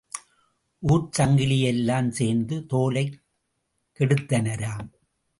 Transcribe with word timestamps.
ஊர்ச் 0.83 1.21
சக்கிலி 1.21 1.59
எல்லாம் 1.61 2.11
சேர்ந்து 2.11 2.55
தோலைக் 2.69 3.13
கெடுத்தனராம். 3.99 4.89